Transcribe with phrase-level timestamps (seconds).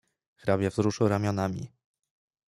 [0.35, 1.71] "Hrabia wzruszył ramionami."